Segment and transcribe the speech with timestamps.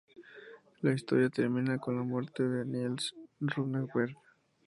[0.81, 4.17] La historia termina con la muerte de Nils Runeberg.